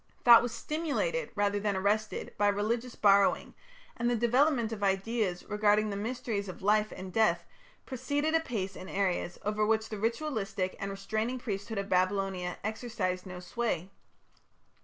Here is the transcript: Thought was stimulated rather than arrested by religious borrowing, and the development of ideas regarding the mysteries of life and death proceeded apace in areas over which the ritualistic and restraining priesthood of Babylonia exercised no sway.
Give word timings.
Thought 0.25 0.41
was 0.41 0.51
stimulated 0.51 1.29
rather 1.35 1.59
than 1.59 1.75
arrested 1.75 2.33
by 2.35 2.47
religious 2.47 2.95
borrowing, 2.95 3.53
and 3.95 4.09
the 4.09 4.15
development 4.15 4.71
of 4.71 4.81
ideas 4.81 5.47
regarding 5.47 5.91
the 5.91 5.95
mysteries 5.95 6.49
of 6.49 6.63
life 6.63 6.91
and 6.91 7.13
death 7.13 7.45
proceeded 7.85 8.33
apace 8.33 8.75
in 8.75 8.89
areas 8.89 9.37
over 9.45 9.63
which 9.63 9.89
the 9.89 9.99
ritualistic 9.99 10.75
and 10.79 10.89
restraining 10.89 11.37
priesthood 11.37 11.77
of 11.77 11.87
Babylonia 11.87 12.57
exercised 12.63 13.27
no 13.27 13.39
sway. 13.39 13.91